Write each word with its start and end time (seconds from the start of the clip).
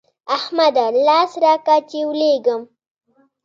احمده! 0.37 0.85
لاس 1.05 1.31
راکړه 1.43 1.77
چې 1.89 1.99
لوېږم. 2.19 2.61